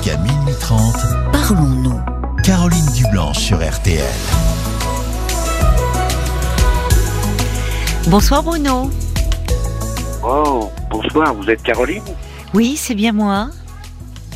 [0.00, 0.94] Jusqu'à minuit 30,
[1.30, 2.00] Parlons-nous.
[2.42, 4.00] Caroline Dublanche sur RTL.
[8.06, 8.90] Bonsoir Bruno.
[10.24, 12.02] Oh, bonsoir, vous êtes Caroline?
[12.54, 13.48] Oui, c'est bien moi.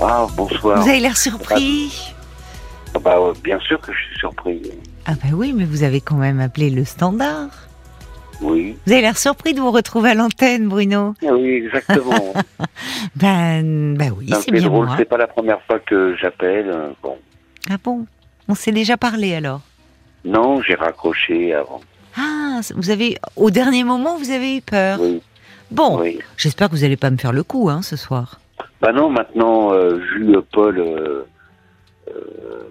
[0.03, 0.82] Ah, bonsoir.
[0.82, 2.12] Vous avez l'air surpris.
[2.94, 4.71] Ah bah, euh, bien sûr que je suis surpris.
[5.06, 7.49] Ah bah oui, mais vous avez quand même appelé le standard.
[8.45, 11.15] Oui, Vous avez l'air surpris de vous retrouver à l'antenne, Bruno.
[11.22, 12.33] Ah oui, exactement.
[13.17, 14.97] Ben, ben oui, C'est bien drôle, moi.
[14.99, 16.68] c'est pas la première fois que j'appelle.
[16.68, 17.16] euh, Bon,
[17.70, 18.06] Ah bon?
[18.48, 19.60] On s'est déjà parlé alors?
[20.27, 21.80] non, j'ai raccroché avant.
[22.16, 24.98] Ah, vous avez au dernier moment vous avez eu peur.
[25.01, 25.20] Oui,
[25.70, 26.18] Bon, oui.
[26.37, 28.40] j'espère que vous n'allez pas me faire le coup, hein, ce soir.
[28.80, 31.24] Bah non, maintenant, euh, vu euh, Paul, euh,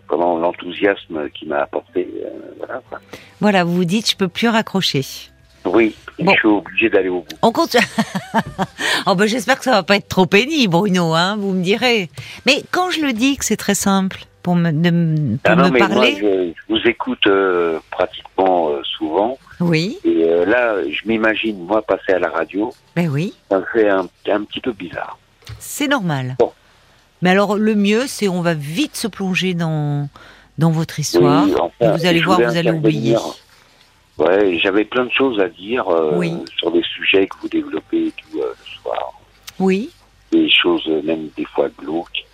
[0.08, 2.08] comment l'enthousiasme qu'il m'a apporté,
[2.60, 2.82] voilà.
[3.40, 5.04] Voilà, vous vous dites, je peux plus raccrocher.
[5.66, 6.32] Oui, Bon.
[6.34, 7.36] je suis obligé d'aller au bout.
[7.42, 7.76] On compte.
[9.08, 11.14] oh ben j'espère que ça va pas être trop pénible, Bruno.
[11.14, 12.10] Hein, vous me direz.
[12.46, 15.66] Mais quand je le dis que c'est très simple pour me, de- pour Ah non,
[15.66, 19.38] me mais parler, moi, je, je vous écoute euh, pratiquement euh, souvent.
[19.60, 23.66] oui, Et euh, là, je m'imagine, moi, passer à la radio, ben oui, ça me
[23.74, 25.18] fait un, un petit peu bizarre.
[25.60, 26.36] c'est normal.
[26.40, 26.52] Bon.
[27.22, 30.10] Mais alors le mieux, c'est on va vite se plonger dans
[30.58, 31.46] dans votre histoire.
[31.46, 33.16] Oui, enfin, et vous allez voir, vous allez oublier.
[34.18, 36.34] Ouais, j'avais plein de choses à dire euh, Oui.
[36.58, 39.14] sur des sujets que vous développez et tout euh, le soir.
[39.60, 39.90] Oui.
[40.32, 42.26] Des choses euh, même des fois glauques.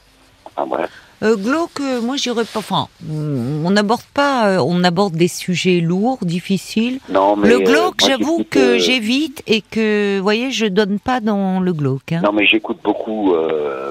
[0.46, 0.92] Enfin bref.
[1.22, 2.60] Euh, glauque, moi j'irais pas.
[2.60, 4.62] Enfin, on n'aborde pas.
[4.64, 7.00] on aborde des sujets lourds, difficiles.
[7.10, 11.60] Non, mais, le glauque, j'avoue que j'évite et que, vous voyez, je donne pas dans
[11.60, 12.14] le glauque.
[12.14, 12.22] hein.
[12.24, 13.36] Non, mais j'écoute beaucoup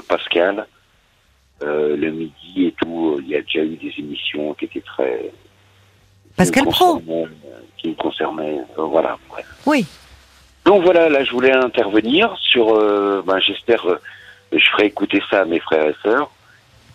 [0.08, 0.66] Pascal.
[1.60, 5.30] le midi et tout, il y a déjà eu des émissions qui étaient très...
[6.38, 7.02] Pascal Pro.
[7.10, 7.24] euh,
[7.76, 9.16] Qui me concernaient, euh, voilà.
[9.66, 9.84] Oui.
[10.64, 14.00] Donc voilà, là je voulais intervenir sur, euh, ben, j'espère, euh,
[14.52, 16.30] je ferai écouter ça à mes frères et sœurs,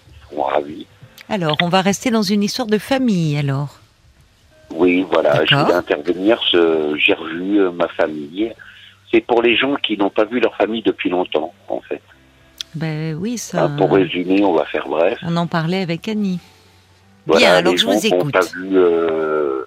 [0.08, 0.88] ils seront ravis.
[1.30, 3.80] Alors, on va rester dans une histoire de famille, alors.
[4.72, 8.52] Oui, voilà, je voulais intervenir, j'ai revu euh, ma famille.
[9.12, 12.02] C'est pour les gens qui n'ont pas vu leur famille depuis longtemps, en fait.
[12.76, 13.70] Ben oui, ça.
[13.78, 15.20] Pour résumer, on va faire bref.
[15.24, 16.40] On en parlait avec Annie.
[17.26, 18.34] Voilà, Bien, alors les je gens vous qui n'ont écoute.
[18.34, 19.64] pas vu euh,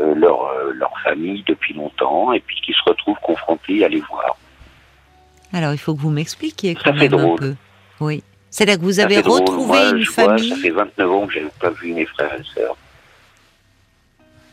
[0.00, 4.00] euh, leur, euh, leur famille depuis longtemps et puis qui se retrouvent confrontés à les
[4.00, 4.36] voir.
[5.52, 7.38] Alors, il faut que vous m'expliquiez Ça quand fait même un drôle.
[7.38, 7.54] peu.
[8.00, 8.22] Oui.
[8.50, 10.48] C'est-à-dire que vous Ça avez fait retrouvé Moi, une je vois, famille.
[10.50, 12.76] ça fait 29 ans que je n'avais pas vu mes frères et sœurs.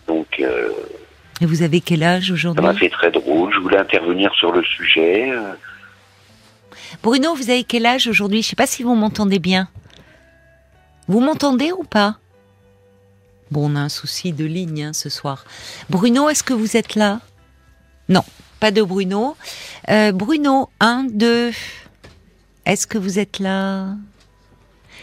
[0.07, 0.69] Donc, euh,
[1.41, 3.53] Et vous avez quel âge ça aujourd'hui m'a fait très drôle.
[3.53, 5.31] Je voulais intervenir sur le sujet.
[7.03, 8.41] Bruno, vous avez quel âge aujourd'hui?
[8.41, 9.67] Je sais pas si vous m'entendez bien.
[11.09, 12.19] Vous m'entendez ou pas?
[13.49, 15.43] Bon, on a un souci de ligne hein, ce soir.
[15.89, 17.19] Bruno, est-ce que vous êtes là?
[18.09, 18.23] Non,
[18.59, 19.35] pas de Bruno.
[19.89, 21.51] Euh, Bruno, un, deux.
[22.67, 23.95] Est-ce que vous êtes là?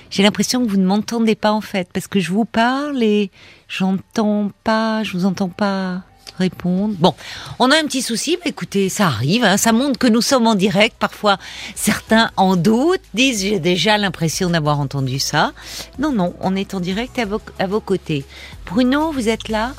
[0.09, 3.33] J'ai l'impression que vous ne m'entendez pas en fait, parce que je vous parle et
[3.67, 6.05] j'entends pas, je vous entends pas
[6.39, 6.95] répondre.
[6.99, 7.15] Bon,
[7.59, 10.47] on a un petit souci, mais écoutez, ça arrive, hein, ça montre que nous sommes
[10.47, 10.97] en direct.
[10.99, 11.39] Parfois,
[11.75, 15.53] certains en doutent, disent j'ai déjà l'impression d'avoir entendu ça.
[15.99, 18.25] Non, non, on est en direct à vos, à vos côtés.
[18.67, 19.73] Bruno, vous êtes là?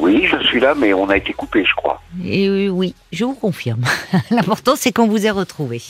[0.00, 2.02] Oui, je suis là, mais on a été coupé, je crois.
[2.24, 3.84] Et euh, oui, je vous confirme.
[4.30, 5.80] L'important, c'est qu'on vous ait retrouvé.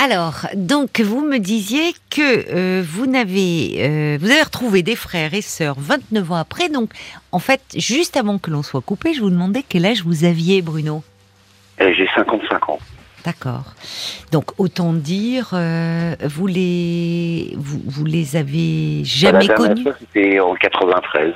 [0.00, 5.34] Alors, donc, vous me disiez que euh, vous n'avez, euh, vous avez retrouvé des frères
[5.34, 6.68] et sœurs 29 ans après.
[6.68, 6.90] Donc,
[7.32, 10.62] en fait, juste avant que l'on soit coupé, je vous demandais quel âge vous aviez,
[10.62, 11.02] Bruno.
[11.80, 12.78] Et J'ai 55 ans.
[13.24, 13.74] D'accord.
[14.30, 19.84] Donc, autant dire, euh, vous les, vous, vous les avez jamais dernière connus?
[19.98, 21.34] c'était en 93.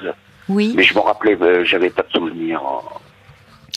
[0.49, 0.73] Oui.
[0.77, 2.63] Mais je me rappelais, euh, j'avais pas de souvenir.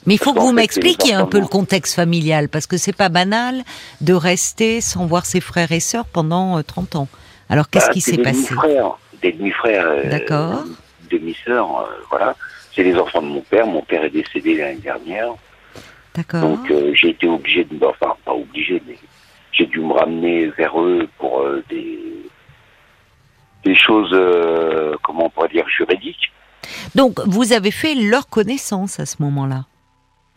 [0.06, 3.10] Mais il faut que vous m'expliquiez un peu le contexte familial, parce que c'est pas
[3.10, 3.64] banal
[4.02, 7.08] de rester sans voir ses frères et sœurs pendant euh, 30 ans.
[7.50, 9.86] Alors qu'est-ce Bah, qui s'est des passé demi-frères, Des demi-frères.
[9.88, 10.64] euh, D'accord.
[11.10, 12.36] Demi-sœurs, euh, voilà.
[12.76, 13.66] C'est les enfants de mon père.
[13.68, 15.30] Mon père est décédé l'année dernière.
[16.14, 16.42] D'accord.
[16.42, 17.78] Donc euh, j'ai été obligé de...
[17.86, 18.98] Enfin, pas obligé, mais
[19.52, 22.00] j'ai dû me ramener vers eux pour euh, des...
[23.64, 26.32] Des choses, euh, comment on pourrait dire, juridiques.
[26.94, 29.66] Donc vous avez fait leur connaissance à ce moment-là.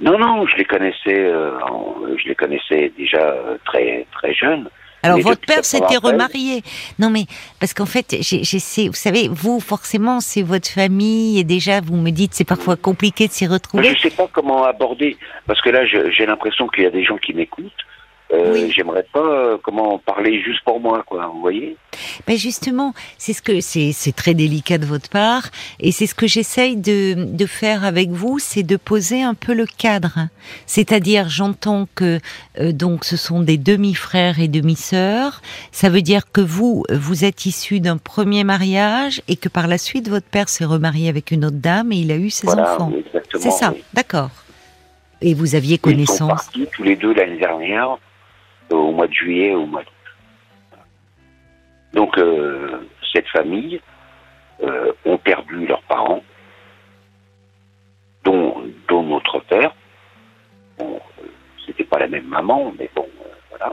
[0.01, 4.69] Non, non, je les connaissais, euh, en- je les connaissais déjà euh, très très jeunes.
[5.03, 6.13] Alors Mais votre père s'était 93.
[6.13, 6.63] remarié.
[6.99, 7.27] Non mais
[7.61, 8.89] parce qu'en fait, j'ai- j'essaie.
[8.89, 13.29] Vous savez, vous forcément, c'est votre famille et déjà vous me dites c'est parfois compliqué
[13.29, 13.91] de s'y Je retrouver.
[13.91, 15.17] ne sais pas comment aborder,
[15.47, 17.73] parce que là, je- j'ai l'impression qu'il y a des gens qui m'écoutent.
[18.33, 18.71] Euh, Oui.
[18.77, 21.31] J'aimerais pas euh, comment parler juste pour moi, quoi.
[21.33, 21.77] Vous voyez?
[22.27, 25.45] Ben justement, c'est ce que c'est, c'est très délicat de votre part,
[25.81, 29.55] et c'est ce que j'essaye de, de faire avec vous, c'est de poser un peu
[29.55, 30.29] le cadre.
[30.67, 32.21] C'est-à-dire, j'entends que
[32.61, 35.41] euh, donc ce sont des demi-frères et demi-sœurs.
[35.73, 39.79] Ça veut dire que vous, vous êtes issu d'un premier mariage et que par la
[39.79, 42.75] suite votre père s'est remarié avec une autre dame et il a eu ses Voilà,
[42.75, 42.93] enfants.
[42.95, 43.43] exactement.
[43.43, 43.83] C'est ça, oui.
[43.95, 44.31] d'accord.
[45.23, 46.29] Et vous aviez Ils sont connaissance.
[46.29, 47.99] partis tous les deux l'année dernière,
[48.71, 49.93] au mois de juillet, au mois d'août.
[51.93, 53.81] Donc, euh, cette famille
[54.63, 56.23] euh, ont perdu leurs parents,
[58.25, 59.75] dont, dont notre père.
[60.79, 61.27] Bon, euh,
[61.67, 63.73] c'était pas la même maman, mais bon, euh, voilà.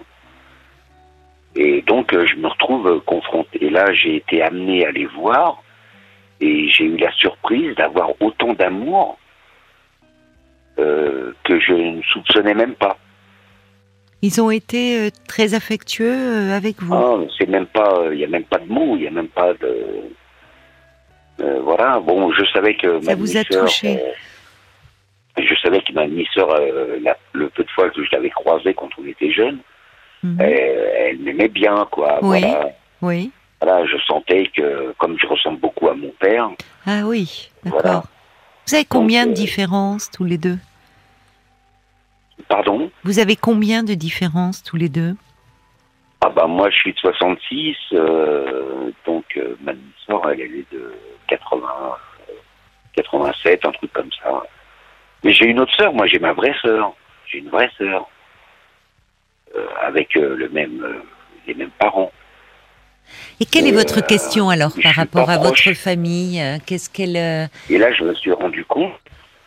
[1.56, 3.66] Et donc, euh, je me retrouve confronté.
[3.66, 5.62] Et là, j'ai été amené à les voir,
[6.40, 9.18] et j'ai eu la surprise d'avoir autant d'amour
[10.80, 12.98] euh, que je ne soupçonnais même pas.
[14.26, 16.94] Ils ont été euh, très affectueux euh, avec vous.
[16.94, 19.28] Ah, c'est même pas, il y a même pas de mots, il y a même
[19.28, 19.72] pas de.
[21.42, 22.00] Euh, voilà.
[22.00, 24.00] Bon, je savais que Ça ma vous a touché.
[25.38, 26.98] euh, je savais que ma demi-sœur, euh,
[27.34, 29.60] le peu de fois que je l'avais croisée quand on était jeune,
[30.24, 30.38] Mhm.
[30.42, 32.20] elle, elle m'aimait bien, quoi.
[32.24, 32.40] Oui.
[32.42, 32.70] Voilà.
[33.02, 33.32] Oui.
[33.62, 36.50] Voilà, je sentais que, comme je ressemble beaucoup à mon père,
[36.88, 37.82] Ah oui, d'accord.
[37.84, 38.04] Voilà.
[38.68, 40.58] Vous avez combien de euh, différences tous les deux?
[42.48, 42.92] Pardon.
[43.04, 45.16] Vous avez combien de différences tous les deux?
[46.22, 50.74] Ah bah moi je suis de 66, euh, donc euh, ma demi-sœur elle, elle est
[50.74, 50.94] de
[51.28, 51.68] 80,
[52.30, 52.34] euh,
[52.94, 54.44] 87, un truc comme ça.
[55.24, 56.96] Mais j'ai une autre sœur, moi j'ai ma vraie sœur,
[57.28, 58.08] j'ai une vraie sœur
[59.56, 61.04] euh, avec le même,
[61.48, 62.12] les mêmes parents.
[63.40, 65.68] Et quelle est votre question alors par rapport à proche.
[65.68, 67.18] votre famille Qu'est-ce qu'elle
[67.70, 68.94] Et là je me suis rendu compte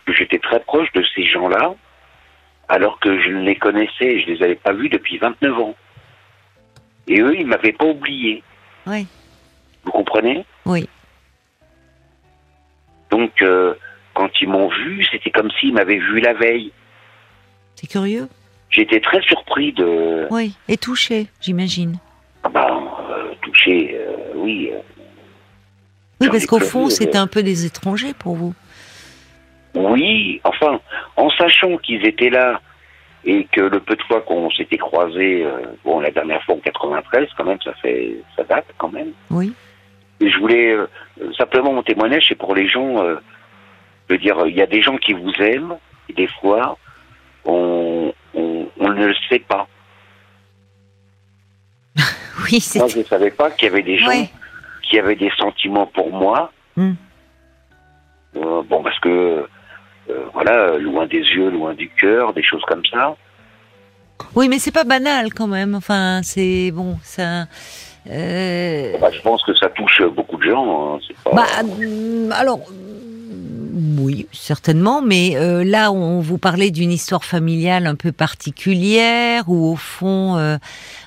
[0.06, 1.75] que j'étais très proche de ces gens-là,
[2.69, 5.75] alors que je les connaissais, je les avais pas vus depuis 29 ans.
[7.06, 8.43] Et eux, ils m'avaient pas oublié.
[8.87, 9.06] Oui,
[9.85, 10.44] Vous comprenez?
[10.67, 10.88] Oui.
[13.11, 13.75] Donc, euh,
[14.15, 16.73] quand ils m'ont vu, c'était comme s'ils m'avaient vu la veille.
[17.76, 18.29] C'est curieux.
[18.70, 21.99] J'étais très surpris de, Oui, et touché, j'imagine.
[22.44, 24.70] ah ben, euh, toucher, euh, oui.
[26.20, 28.55] Oui, parce qu'au fond, c'était un peu des étrangers pour vous.
[29.93, 30.81] Oui, enfin,
[31.17, 32.61] en sachant qu'ils étaient là
[33.25, 36.59] et que le peu de fois qu'on s'était croisés, euh, bon, la dernière fois en
[36.59, 39.13] 93, quand même, ça fait, ça date quand même.
[39.31, 39.53] Oui.
[40.21, 40.87] Et je voulais euh,
[41.37, 43.17] simplement mon témoignage, c'est pour les gens, euh,
[44.09, 45.77] de dire, il y a des gens qui vous aiment,
[46.09, 46.79] et des fois,
[47.45, 49.67] on, on, on ne le sait pas.
[52.51, 52.79] Oui, c'est.
[52.79, 54.31] Moi, je ne savais pas qu'il y avait des gens Ouais.
[54.83, 56.53] qui avaient des sentiments pour moi.
[56.77, 56.93] Hmm.
[58.35, 59.49] Bon, parce que,
[60.10, 63.16] euh, voilà, loin des yeux, loin du cœur, des choses comme ça.
[64.34, 65.75] Oui, mais c'est pas banal quand même.
[65.75, 67.46] Enfin, c'est bon, ça.
[68.10, 70.96] euh, Bah, je pense que ça touche beaucoup de gens.
[70.96, 76.90] hein, pas- Bah, hum, alors, hum, oui, certainement, mais euh, là, on vous parlait d'une
[76.90, 80.56] histoire familiale un peu particulière, où au fond, euh,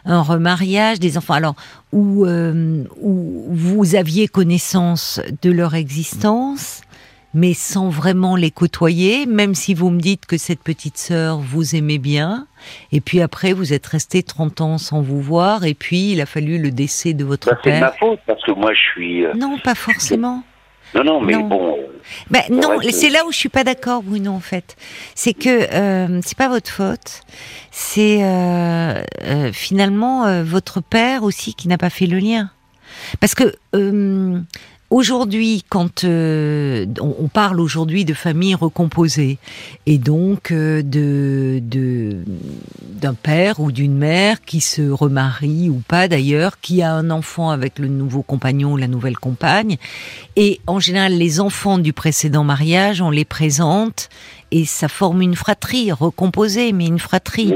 [0.06, 1.56] un remariage des enfants, alors,
[1.92, 6.81] où, euh, où vous aviez connaissance de leur existence,
[7.33, 11.75] mais sans vraiment les côtoyer, même si vous me dites que cette petite sœur vous
[11.75, 12.48] aimait bien,
[12.92, 16.25] et puis après, vous êtes resté 30 ans sans vous voir, et puis il a
[16.25, 18.00] fallu le décès de votre Ça, c'est de ma père.
[18.00, 19.25] faute, parce que moi, je suis...
[19.25, 20.44] euh, Non, pas forcément.
[20.94, 21.48] Non, non, mais Non.
[21.48, 21.78] bon...
[22.31, 24.31] Ben non, que- c'est là où je suis pas d'accord, Bruno.
[24.34, 24.75] En fait,
[25.16, 27.22] c'est que euh, c'est pas votre faute.
[27.69, 32.50] C'est euh, euh, finalement euh, votre père aussi qui n'a pas fait le lien.
[33.22, 34.39] Parce que euh,
[34.91, 39.39] aujourd'hui, quand euh, on, parle aujourd'hui de famille recomposée
[39.86, 42.17] et donc euh, de de
[42.81, 47.50] d'un père ou d'une mère qui se remarie ou pas d'ailleurs, qui a un enfant
[47.50, 49.77] avec le nouveau compagnon ou la nouvelle compagne,
[50.36, 54.10] et en général, les enfants du précédent mariage, on les présente
[54.51, 57.53] et ça forme une fratrie recomposée, mais une fratrie.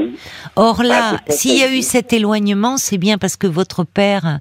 [0.55, 3.83] Or là, Ah, ça, s'il y a eu cet éloignement, c'est bien parce que votre
[3.83, 4.39] père,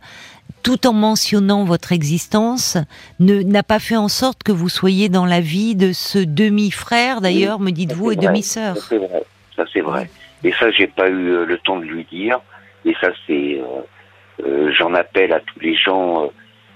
[0.64, 2.78] tout en mentionnant votre existence,
[3.20, 7.20] ne n'a pas fait en sorte que vous soyez dans la vie de ce demi-frère,
[7.20, 8.76] d'ailleurs, me dites-vous, et demi-sœur.
[8.78, 9.22] Ça, c'est vrai.
[9.54, 10.10] Ça, c'est vrai.
[10.42, 12.40] Et ça, j'ai pas eu euh, le temps de lui dire.
[12.84, 13.60] Et ça, c'est...
[13.60, 16.28] euh, euh, J'en appelle à tous les gens euh,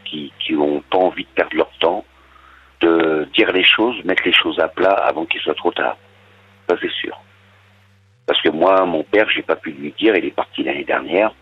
[0.05, 2.05] qui qui ont pas envie de perdre leur temps,
[2.81, 5.97] de dire les choses, mettre les choses à plat avant qu'il soit trop tard.
[6.69, 7.21] Ça, c'est sûr.
[8.27, 11.35] Parce que moi, mon père, j'ai pas pu lui dire, il est parti l'année dernière.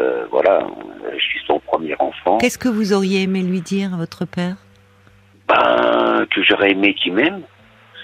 [0.00, 0.66] Euh, voilà,
[1.12, 2.38] je suis son premier enfant.
[2.38, 4.56] Qu'est-ce que vous auriez aimé lui dire à votre père?
[5.48, 7.40] Ben, que j'aurais aimé qu'il m'aime,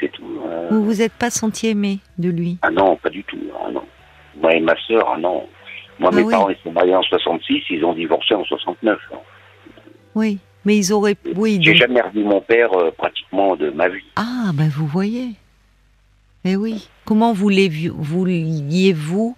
[0.00, 0.24] c'est tout.
[0.46, 2.58] Euh, Vous vous êtes pas senti aimé de lui?
[2.62, 3.38] Ah non, pas du tout.
[3.64, 3.84] Ah non.
[4.40, 5.46] Moi et ma sœur, ah non.
[5.98, 6.30] Moi, Ah mes oui.
[6.32, 8.98] parents, ils sont mariés en 66, ils ont divorcé en 69.
[9.12, 9.16] hein.
[10.16, 11.16] Oui, mais ils auraient.
[11.36, 11.60] Oui.
[11.62, 14.02] J'ai donc- jamais revu mon père euh, pratiquement de ma vie.
[14.16, 15.30] Ah, ben vous voyez.
[16.44, 16.88] Mais oui.
[17.04, 19.36] Comment vouliez-vous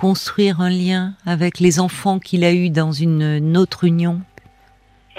[0.00, 4.20] construire un lien avec les enfants qu'il a eus dans une, une autre union?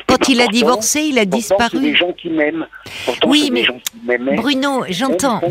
[0.07, 1.37] Quand il a divorcé, il a Pourtant,
[1.69, 1.95] c'est des disparu.
[1.95, 2.65] gens qui m'aiment.
[3.05, 4.35] Pourtant, Oui, mais gens qui.
[4.35, 5.41] Bruno, j'entends.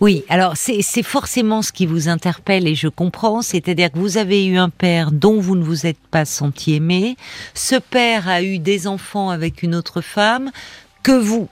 [0.00, 4.16] Oui, alors c'est c'est forcément ce qui vous interpelle et je comprends, c'est-à-dire que vous
[4.16, 7.16] avez eu un père dont vous ne vous êtes pas senti aimé,
[7.52, 10.52] ce père a eu des enfants avec une autre femme
[11.06, 11.48] que vous,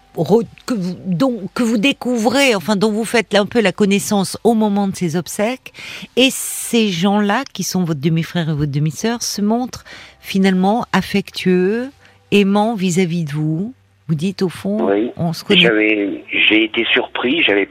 [0.66, 4.54] que vous, dont, que vous découvrez, enfin dont vous faites un peu la connaissance au
[4.54, 5.72] moment de ses obsèques,
[6.16, 9.84] et ces gens-là, qui sont votre demi-frère et votre demi-sœur, se montrent
[10.18, 11.92] finalement affectueux,
[12.32, 13.72] aimants vis-à-vis de vous.
[14.08, 15.12] Vous dites au fond, Oui.
[15.16, 15.60] on se connaît.
[15.60, 17.44] J'avais, j'ai été surpris.
[17.44, 17.68] J'avais,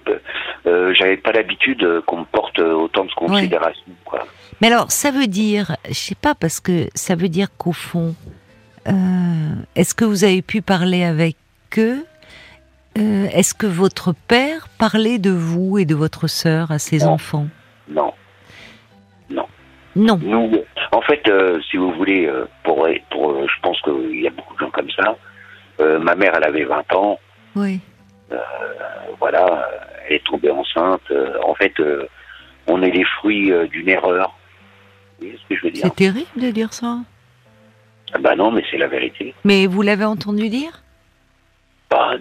[0.66, 3.84] euh, j'avais pas l'habitude qu'on me porte autant de considération.
[4.06, 4.26] Quoi.
[4.62, 8.16] Mais alors, ça veut dire, je sais pas, parce que ça veut dire qu'au fond,
[8.88, 8.94] euh,
[9.76, 11.36] est-ce que vous avez pu parler avec
[11.80, 17.12] Euh, Est-ce que votre père parlait de vous et de votre sœur à ses Non.
[17.14, 17.48] enfants?
[17.88, 18.14] Non.
[19.96, 20.18] Non.
[20.24, 20.52] Nous,
[20.92, 24.56] en fait, euh, si vous voulez, euh, pour, pour, je pense qu'il y a beaucoup
[24.56, 25.16] de gens comme ça.
[25.82, 27.20] Euh, ma mère, elle avait 20 ans.
[27.56, 27.80] Oui.
[29.20, 29.70] Voilà,
[30.08, 31.02] elle est tombée enceinte.
[31.46, 31.74] En fait,
[32.66, 34.36] on est les fruits d'une erreur.
[35.20, 35.84] Vous voyez ce que je veux dire?
[35.86, 36.98] C'est terrible de dire ça.
[38.14, 39.36] Ah Bah non, mais c'est la vérité.
[39.44, 40.82] Mais vous l'avez entendu dire?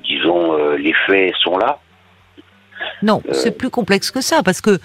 [0.05, 1.79] Disons, euh, les faits sont là.
[3.02, 3.33] Non, Euh.
[3.33, 4.79] c'est plus complexe que ça, parce que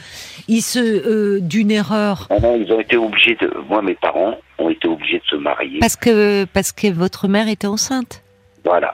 [0.47, 3.51] il se euh, d'une erreur, Ah non, ils ont été obligés de.
[3.69, 5.79] Moi, mes parents ont été obligés de se marier.
[5.79, 8.23] parce que parce que votre mère était enceinte.
[8.63, 8.93] Voilà.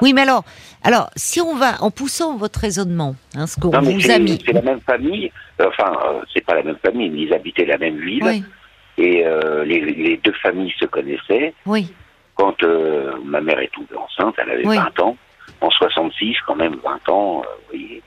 [0.00, 0.42] Oui, mais alors,
[0.82, 4.42] alors, si on va en poussant votre raisonnement, hein, ce qu'on vous c'est a mis,
[4.44, 5.30] c'est la même famille.
[5.60, 5.92] Enfin,
[6.32, 8.22] c'est pas la même famille, mais ils habitaient la même ville.
[8.24, 8.42] oui,
[8.96, 9.22] Et
[9.66, 11.52] les, les deux familles se connaissaient.
[11.66, 11.92] oui,
[12.36, 14.76] Quand euh, ma mère est tombée enceinte, elle avait Oui.
[14.76, 15.16] 20 ans.
[15.60, 18.02] En 66, quand même, 20 ans, euh, vous voyez,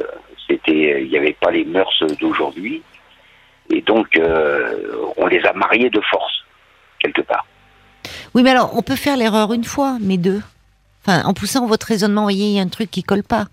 [0.00, 0.04] euh,
[0.48, 2.82] c'était, il n'y avait pas les mœurs d'aujourd'hui.
[3.72, 4.18] Et donc,
[5.16, 6.44] on les a mariés de force,
[6.98, 7.46] quelque part.
[8.34, 10.42] Oui, mais alors, on peut faire l'erreur une fois, mais deux.
[11.04, 13.46] Enfin, en poussant votre raisonnement, vous voyez, il y a un truc qui colle pas.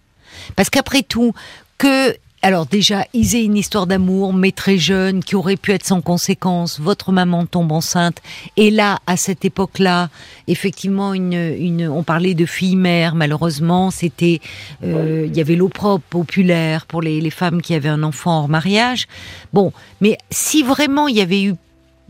[0.56, 1.34] Parce qu'après tout,
[1.78, 5.84] que, alors déjà, ils aient une histoire d'amour, mais très jeune, qui aurait pu être
[5.84, 8.22] sans conséquence, votre maman tombe enceinte,
[8.56, 10.10] et là, à cette époque-là,
[10.48, 14.40] effectivement, une, une, on parlait de fille-mère, malheureusement, c'était,
[14.84, 18.50] euh, il y avait l'opprobre populaire pour les, les femmes qui avaient un enfant hors
[18.50, 19.08] mariage.
[19.52, 21.56] Bon, mais si vraiment il y avait eu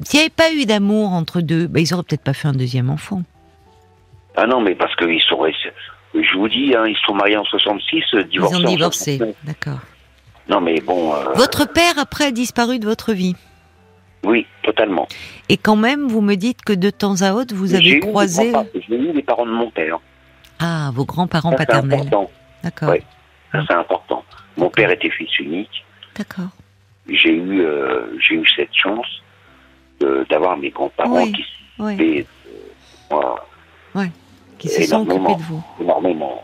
[0.03, 2.53] s'il n'y avait pas eu d'amour entre deux, ben, ils auraient peut-être pas fait un
[2.53, 3.23] deuxième enfant.
[4.35, 5.43] Ah non, mais parce qu'ils sont.
[6.13, 9.35] Je vous dis, hein, ils sont mariés en 66, euh, Ils divorcés ont divorcé, 69.
[9.43, 9.79] d'accord.
[10.49, 13.35] Non, mais bon, euh, Votre père, après, a disparu de votre vie.
[14.23, 15.07] oui, totalement.
[15.49, 18.51] Et quand même, vous me dites que de temps à autre, vous avez croisé
[18.87, 19.99] J'ai eu les parents de mon père.
[20.59, 21.99] ah, vos grands-parents paternels.
[21.99, 22.29] important.
[22.63, 22.93] D'accord.
[23.51, 24.23] Ça, c'est important.
[24.57, 25.85] Mon père était fils unique.
[26.15, 26.49] d'accord.
[27.09, 29.05] J'ai eu, euh, j'ai eu cette chance
[30.29, 31.31] d'avoir mes grands-parents Oui.
[31.31, 31.45] qui
[31.79, 32.25] Oui,
[34.57, 35.63] qui se sont occupés de vous.
[35.81, 36.43] énormément.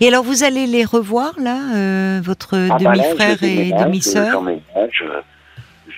[0.00, 3.72] Et alors, vous allez les revoir, là, euh, votre Ah, bah là, demi-frère je et
[3.72, 5.04] demi-sœur j'emménage,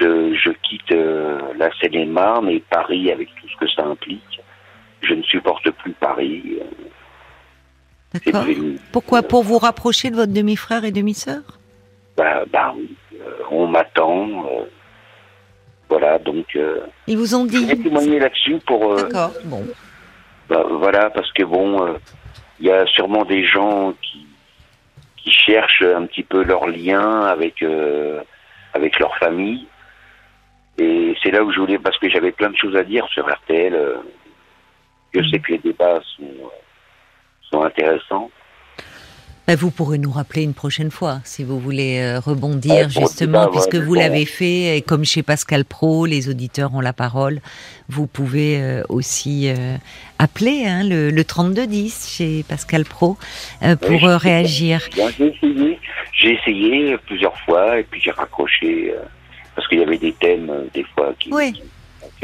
[0.00, 4.40] je, je quitte euh, la Seine-et-Marne et Paris avec tout ce que ça implique.
[5.02, 6.58] Je ne supporte plus Paris.
[6.60, 6.64] euh,
[8.14, 8.44] D'accord.
[8.92, 9.22] Pourquoi?
[9.22, 11.40] Pour vous rapprocher de votre demi-frère et demi-sœur?
[12.16, 14.28] Bah, bah oui, euh, on m'attend.
[14.46, 14.64] euh,
[15.88, 18.92] voilà, donc euh, Ils vous ont je vais dit témoigner là-dessus pour.
[18.92, 19.66] euh, D'accord, bon.
[20.48, 21.94] bah, voilà, parce que bon, euh,
[22.62, 24.24] il y a sûrement des gens qui,
[25.16, 28.22] qui cherchent un petit peu leur lien avec, euh,
[28.72, 29.66] avec leur famille.
[30.78, 33.28] Et c'est là où je voulais, parce que j'avais plein de choses à dire sur
[33.28, 33.74] RTL.
[33.74, 33.96] euh,
[35.12, 36.48] je sais que les débats sont, euh,
[37.50, 38.30] sont intéressants.
[39.48, 43.46] Ben, vous pourrez nous rappeler une prochaine fois, si vous voulez euh, rebondir, le justement,
[43.46, 46.92] débat, puisque ouais, vous l'avez fait, et comme chez Pascal Pro, les auditeurs ont la
[46.92, 47.40] parole,
[47.88, 49.76] vous pouvez euh, aussi euh,
[50.20, 53.16] appeler hein, le, le 3210 chez Pascal Pro
[53.80, 54.80] pour Oui, réagir.
[54.94, 55.78] J'ai essayé,
[56.22, 58.94] essayé plusieurs fois et puis j'ai raccroché
[59.56, 61.52] parce qu'il y avait des thèmes des fois qui, Oui.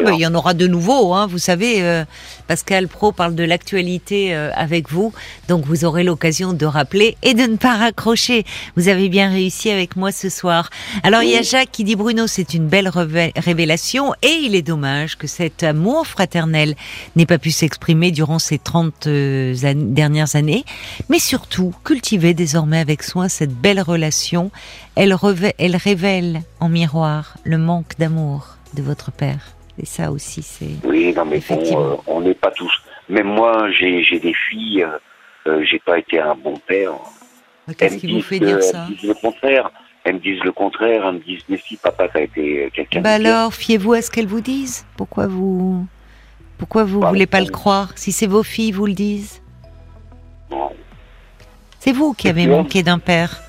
[0.04, 1.82] Ben, il y en aura de nouveaux, hein, vous savez.
[1.82, 2.04] euh,
[2.46, 5.12] Pascal Pro parle de l'actualité euh, avec vous,
[5.48, 8.44] donc vous aurez l'occasion de rappeler et de ne pas raccrocher.
[8.76, 10.70] Vous avez bien réussi avec moi ce soir.
[11.02, 12.88] Alors il y a Jacques qui dit Bruno, c'est une belle
[13.36, 16.74] révélation et il est dommage que cet amour fraternel
[17.16, 20.64] n'ait pas pu s'exprimer durant ces 30 euh, an- dernières années,
[21.10, 24.50] mais surtout cultiver désormais avec soin cette belle relation.
[24.96, 29.57] Elle révèle en miroir le manque d'amour de votre père.
[29.80, 30.70] Et ça aussi, c'est...
[30.84, 32.72] Oui, non, mais bon, euh, on n'est pas tous.
[33.08, 34.98] Même moi, j'ai des filles, euh,
[35.46, 36.92] euh, j'ai pas été un bon père.
[37.76, 39.70] Qu'est-ce Elles qui vous fait dire elles ça me disent le contraire.
[40.04, 41.06] Elles me disent le contraire.
[41.06, 44.26] Elles me disent, mais si, papa, t'as été quelqu'un Bah alors, fiez-vous à ce qu'elles
[44.26, 44.84] vous disent.
[44.96, 45.86] Pourquoi vous...
[46.56, 49.40] Pourquoi vous Bah, voulez pas on- le croire Si c'est vos filles vous le disent.
[50.50, 50.70] Non.
[51.78, 53.40] C'est vous qui avez manqué d'un père.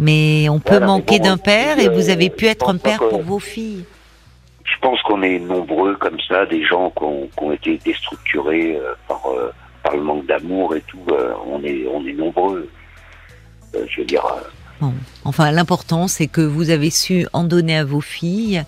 [0.00, 2.98] Mais on peut Voilà, manquer bon, d'un père et vous avez pu être un père
[3.08, 3.84] pour vos filles.
[4.74, 9.22] Je pense qu'on est nombreux comme ça, des gens qui ont, été déstructurés euh, par,
[9.26, 11.02] euh, par le manque d'amour et tout.
[11.10, 12.68] euh, on, est, on est nombreux.
[13.74, 14.24] Je veux dire,
[14.80, 14.94] Bon.
[15.24, 18.62] Enfin, l'important, c'est que vous avez su en donner à vos filles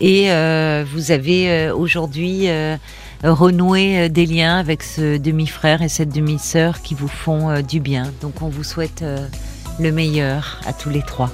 [0.00, 0.28] et
[0.84, 2.48] vous avez aujourd'hui
[3.24, 8.12] renoué des liens avec ce demi-frère et cette demi-sœur qui vous font du bien.
[8.22, 9.04] Donc, on vous souhaite
[9.80, 11.30] le meilleur à tous les trois.